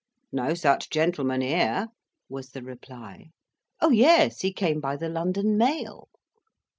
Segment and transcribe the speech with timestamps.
[0.31, 1.89] "No such gentleman here,"
[2.27, 3.29] was the reply.
[3.81, 6.09] "Oh, yes, he came by the London mail."